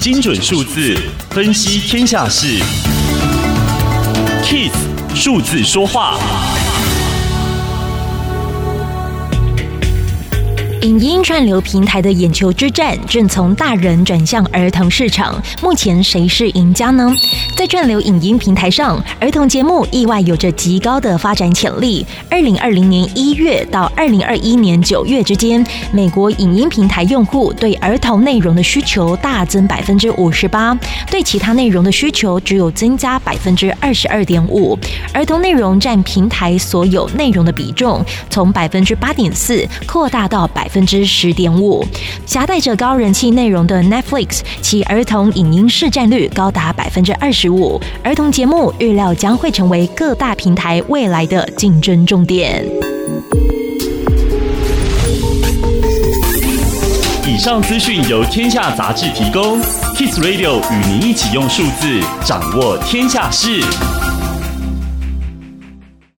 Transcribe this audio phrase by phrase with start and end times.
[0.00, 0.96] 精准数字
[1.30, 2.46] 分析天下事
[4.42, 4.72] ，Kiss
[5.14, 6.18] 数字说话。
[10.82, 17.08] 影音串流平台的眼球之战正从大人转向儿童市场，目前谁是赢家呢？
[17.56, 22.04] 在串流影音平台上，儿童节目意外有着极高的发展潜力。
[22.28, 30.76] 二零二零年一月到二零二一年九月之间，美国影音平台用户对儿童内容的需求大增百分之五十八，
[31.08, 34.76] 对其他内容的需求只有增加百分之二十二点五。
[35.14, 41.84] 儿童内容占平台所有内容的比重从百分之八点四扩大到百分之十点五。
[42.24, 47.80] 夹带着高人气内容的 Netflix，其儿童影音市占率高达百分之二十五。
[48.02, 52.64] 儿童节目预料将会成为各大平台未来的竞争重点。
[57.24, 59.60] 以上资讯由天下杂志提供
[59.96, 63.60] ，Kiss Radio 与您一起用数字掌握天下事。